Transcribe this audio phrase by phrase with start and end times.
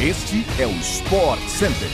[0.00, 1.88] Este é o Sport Center.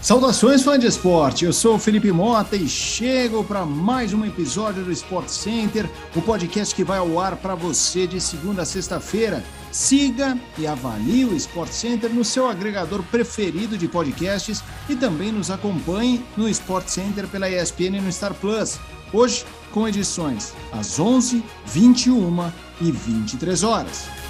[0.00, 1.44] Saudações, fã de esporte!
[1.44, 6.22] Eu sou o Felipe Mota e chego para mais um episódio do Sport Center, o
[6.22, 9.42] podcast que vai ao ar para você de segunda a sexta-feira.
[9.72, 15.50] Siga e avalie o Sport Center no seu agregador preferido de podcasts e também nos
[15.50, 18.78] acompanhe no Sport Center pela ESPN e no Star Plus.
[19.12, 24.27] Hoje, com edições às 11, 21 e 23 horas.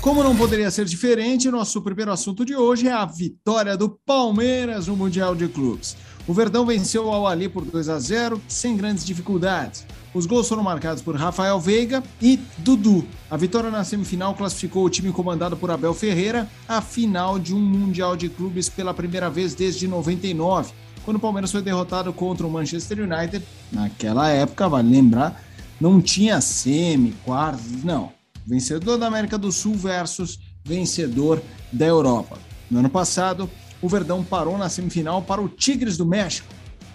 [0.00, 4.86] Como não poderia ser diferente, nosso primeiro assunto de hoje é a vitória do Palmeiras
[4.86, 5.96] no Mundial de Clubes.
[6.26, 9.84] O Verdão venceu o Al-Ali por 2 a 0, sem grandes dificuldades.
[10.14, 13.04] Os gols foram marcados por Rafael Veiga e Dudu.
[13.28, 17.60] A vitória na semifinal classificou o time comandado por Abel Ferreira à final de um
[17.60, 20.72] Mundial de Clubes pela primeira vez desde 99,
[21.04, 23.44] quando o Palmeiras foi derrotado contra o Manchester United.
[23.72, 25.42] Naquela época, vale lembrar,
[25.80, 28.17] não tinha semi, quartos, não
[28.48, 32.38] vencedor da América do Sul versus vencedor da Europa.
[32.70, 33.48] No ano passado,
[33.82, 36.48] o Verdão parou na semifinal para o Tigres do México.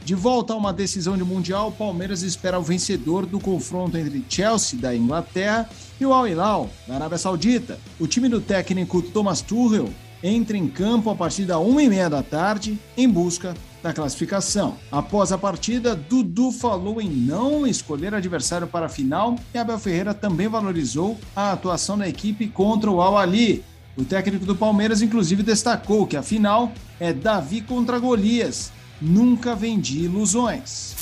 [0.04, 4.26] De volta a uma decisão de Mundial, o Palmeiras espera o vencedor do confronto entre
[4.28, 7.80] Chelsea, da Inglaterra, e o Al Hilal, da Arábia Saudita.
[8.00, 9.90] O time do técnico Thomas Tuchel
[10.22, 14.78] entra em campo a partir da 1h30 da tarde em busca da classificação.
[14.90, 20.14] Após a partida, Dudu falou em não escolher adversário para a final e Abel Ferreira
[20.14, 23.62] também valorizou a atuação da equipe contra o Al-Ali.
[23.98, 28.72] O técnico do Palmeiras, inclusive, destacou que a final é Davi contra Golias.
[29.02, 30.96] Nunca vendi ilusões.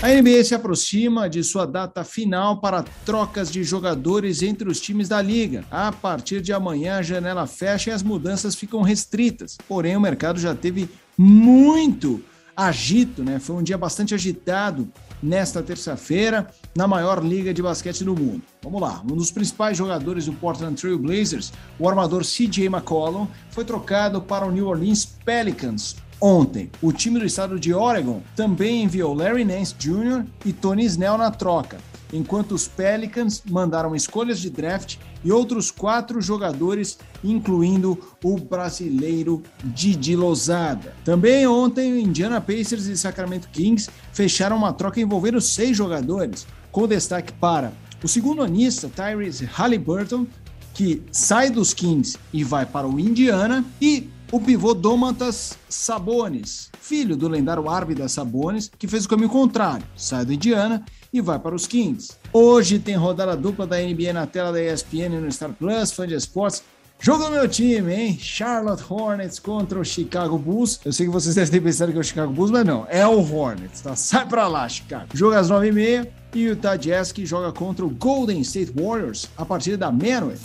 [0.00, 5.08] A NBA se aproxima de sua data final para trocas de jogadores entre os times
[5.08, 5.64] da liga.
[5.72, 9.58] A partir de amanhã, a janela fecha e as mudanças ficam restritas.
[9.66, 10.88] Porém, o mercado já teve
[11.18, 12.22] muito
[12.56, 13.40] agito, né?
[13.40, 14.88] Foi um dia bastante agitado
[15.22, 18.42] nesta terça-feira na maior liga de basquete do mundo.
[18.62, 23.64] Vamos lá, um dos principais jogadores do Portland Trail Blazers, o armador CJ McCollum, foi
[23.64, 26.70] trocado para o New Orleans Pelicans ontem.
[26.80, 30.24] O time do estado de Oregon também enviou Larry Nance Jr.
[30.44, 31.78] e Tony Snell na troca,
[32.12, 40.14] enquanto os Pelicans mandaram escolhas de draft e outros quatro jogadores, incluindo o brasileiro Didi
[40.14, 40.94] Lozada.
[41.04, 47.32] Também ontem, Indiana Pacers e Sacramento Kings fecharam uma troca envolvendo seis jogadores, com destaque
[47.32, 50.26] para o segundo anista Tyrese Halliburton,
[50.74, 57.16] que sai dos Kings e vai para o Indiana, e o pivô Domantas Sabonis, filho
[57.16, 61.54] do lendário Arvidas Sabonis, que fez o caminho contrário, sai do Indiana e vai para
[61.54, 62.12] os Kings.
[62.32, 66.14] Hoje tem rodada dupla da NBA na tela da ESPN no Star Plus, fã de
[66.14, 66.62] esportes.
[67.00, 68.18] Jogo do meu time, hein?
[68.20, 70.80] Charlotte Hornets contra o Chicago Bulls.
[70.84, 73.06] Eu sei que vocês devem ter pensado que é o Chicago Bulls, mas não, é
[73.06, 73.94] o Hornets, tá?
[73.94, 75.06] Sai pra lá, Chicago.
[75.14, 79.44] Jogo às 9h30 e o Utah Jazz que joga contra o Golden State Warriors a
[79.44, 80.42] partir da meia-noite.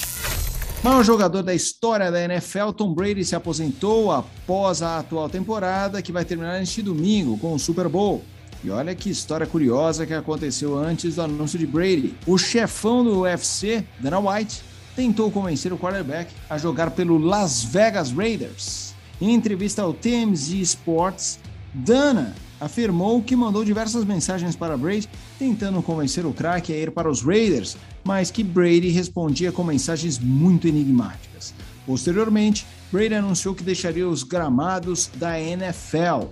[0.83, 6.11] Maior jogador da história da NFL, Tom Brady se aposentou após a atual temporada, que
[6.11, 8.21] vai terminar neste domingo com o Super Bowl.
[8.63, 12.15] E olha que história curiosa que aconteceu antes do anúncio de Brady.
[12.25, 14.61] O chefão do UFC, Dana White,
[14.95, 18.93] tentou convencer o quarterback a jogar pelo Las Vegas Raiders.
[19.19, 21.39] Em entrevista ao TMZ Sports,
[21.73, 27.09] Dana afirmou que mandou diversas mensagens para Brady tentando convencer o craque a ir para
[27.09, 31.53] os Raiders, mas que Brady respondia com mensagens muito enigmáticas.
[31.85, 36.27] Posteriormente, Brady anunciou que deixaria os gramados da NFL.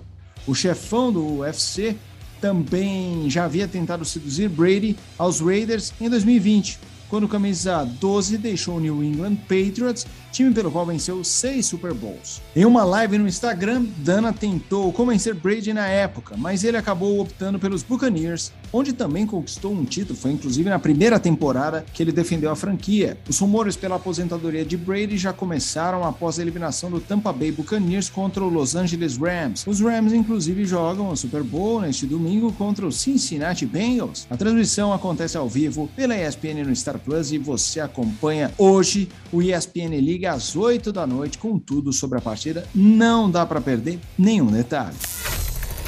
[0.46, 1.96] O chefão do UFC
[2.42, 6.76] também já havia tentado seduzir Brady aos Raiders em 2020,
[7.08, 12.42] quando camisa 12 deixou o New England Patriots time pelo qual venceu seis Super Bowls.
[12.56, 17.60] Em uma live no Instagram, Dana tentou convencer Brady na época, mas ele acabou optando
[17.60, 22.50] pelos Buccaneers, onde também conquistou um título, foi inclusive na primeira temporada que ele defendeu
[22.50, 23.18] a franquia.
[23.28, 28.08] Os rumores pela aposentadoria de Brady já começaram após a eliminação do Tampa Bay Buccaneers
[28.08, 29.66] contra o Los Angeles Rams.
[29.66, 34.26] Os Rams, inclusive, jogam o Super Bowl neste domingo contra o Cincinnati Bengals.
[34.30, 39.42] A transmissão acontece ao vivo pela ESPN no Star Plus e você acompanha hoje o
[39.42, 42.66] ESPN ligue às 8 da noite com tudo sobre a partida.
[42.74, 44.96] Não dá para perder nenhum detalhe.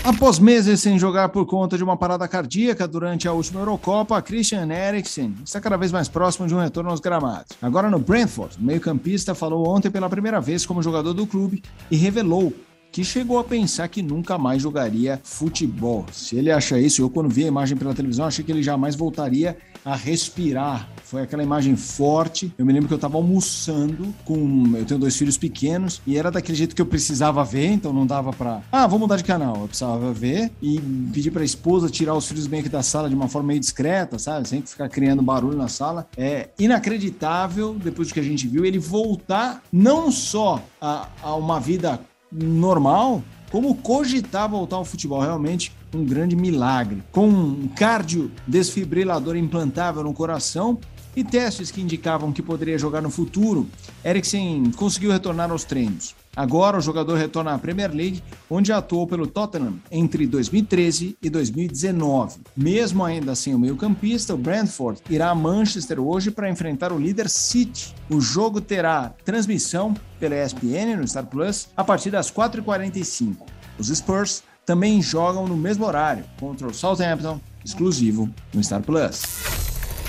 [0.04, 4.70] Após meses sem jogar por conta de uma parada cardíaca durante a última Eurocopa, Christian
[4.70, 7.56] Eriksen está cada vez mais próximo de um retorno aos gramados.
[7.62, 11.96] Agora no Brentford, o meio-campista falou ontem pela primeira vez como jogador do clube e
[11.96, 12.52] revelou
[12.94, 16.06] que chegou a pensar que nunca mais jogaria futebol.
[16.12, 18.94] Se ele acha isso, eu quando vi a imagem pela televisão, achei que ele jamais
[18.94, 20.88] voltaria a respirar.
[21.02, 22.54] Foi aquela imagem forte.
[22.56, 24.76] Eu me lembro que eu estava almoçando com.
[24.76, 28.06] Eu tenho dois filhos pequenos e era daquele jeito que eu precisava ver, então não
[28.06, 28.62] dava para.
[28.70, 29.56] Ah, vou mudar de canal.
[29.62, 30.80] Eu precisava ver e
[31.12, 33.60] pedir para a esposa tirar os filhos bem aqui da sala de uma forma meio
[33.60, 34.48] discreta, sabe?
[34.48, 36.06] Sem ficar criando barulho na sala.
[36.16, 41.58] É inacreditável, depois do que a gente viu, ele voltar não só a, a uma
[41.58, 42.00] vida
[42.34, 45.20] normal, como cogitar voltar ao futebol.
[45.20, 47.02] Realmente um grande milagre.
[47.12, 50.78] Com um cardio desfibrilador implantável no coração
[51.16, 53.68] e testes que indicavam que poderia jogar no futuro,
[54.04, 56.14] Eriksen conseguiu retornar aos treinos.
[56.36, 62.40] Agora o jogador retorna à Premier League, onde atuou pelo Tottenham entre 2013 e 2019.
[62.56, 67.30] Mesmo ainda sem o meio-campista, o Brentford irá a Manchester hoje para enfrentar o líder
[67.30, 67.94] City.
[68.10, 73.36] O jogo terá transmissão pela ESPN no Star Plus a partir das 4h45.
[73.78, 79.63] Os Spurs também jogam no mesmo horário contra o Southampton, exclusivo no Star Plus.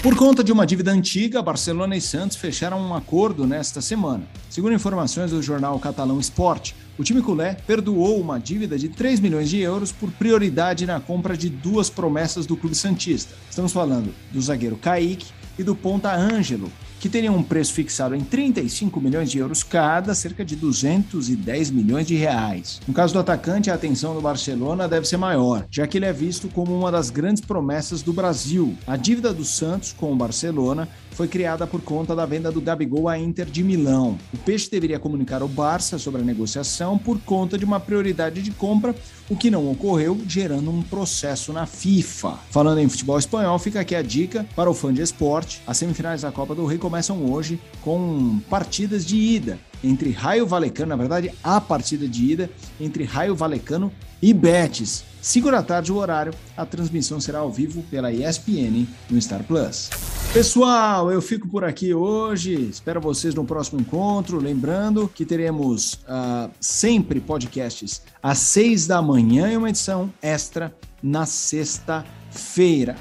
[0.06, 4.28] Por conta de uma dívida antiga, Barcelona e Santos fecharam um acordo nesta semana.
[4.52, 9.50] Segundo informações do jornal catalão Sport, o time culé perdoou uma dívida de 3 milhões
[9.50, 13.34] de euros por prioridade na compra de duas promessas do clube santista.
[13.50, 15.26] Estamos falando do zagueiro Kaique
[15.58, 16.72] e do ponta Ângelo,
[17.06, 22.08] que teriam um preço fixado em 35 milhões de euros cada, cerca de 210 milhões
[22.08, 22.82] de reais.
[22.88, 26.12] No caso do atacante, a atenção do Barcelona deve ser maior, já que ele é
[26.12, 28.76] visto como uma das grandes promessas do Brasil.
[28.88, 33.08] A dívida do Santos com o Barcelona foi criada por conta da venda do Gabigol
[33.08, 34.18] à Inter de Milão.
[34.34, 38.52] O Peixe deveria comunicar ao Barça sobre a negociação por conta de uma prioridade de
[38.52, 38.94] compra,
[39.30, 42.34] o que não ocorreu, gerando um processo na FIFA.
[42.50, 45.62] Falando em futebol espanhol, fica aqui a dica para o fã de esporte.
[45.66, 50.90] As semifinais da Copa do Rei começam hoje com partidas de ida entre Raio Valecano,
[50.90, 52.50] na verdade, a partida de ida
[52.80, 55.04] entre Raio Valecano e Betis.
[55.22, 59.90] 5 da tarde o horário, a transmissão será ao vivo pela ESPN no Star Plus.
[60.34, 62.54] Pessoal, eu fico por aqui hoje.
[62.70, 64.38] Espero vocês no próximo encontro.
[64.38, 71.26] Lembrando que teremos uh, sempre podcasts às seis da manhã e uma edição extra na
[71.26, 72.25] sexta-feira,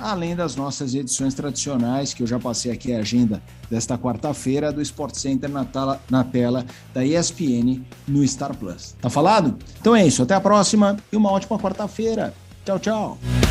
[0.00, 4.80] além das nossas edições tradicionais, que eu já passei aqui a agenda desta quarta-feira do
[4.80, 5.64] Sport Center na
[6.10, 8.94] na tela da ESPN no Star Plus.
[9.00, 9.58] Tá falado?
[9.80, 10.22] Então é isso.
[10.22, 12.34] Até a próxima e uma ótima quarta-feira.
[12.64, 13.43] Tchau, tchau.